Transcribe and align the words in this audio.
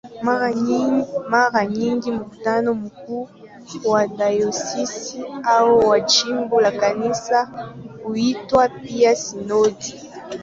Mara 1.29 1.65
nyingi 1.65 2.11
mkutano 2.11 2.73
mkuu 2.73 3.29
wa 3.85 4.07
dayosisi 4.07 5.25
au 5.43 5.79
wa 5.89 5.99
jimbo 5.99 6.61
la 6.61 6.71
Kanisa 6.71 7.65
huitwa 8.03 8.69
pia 8.69 9.15
"sinodi". 9.15 9.99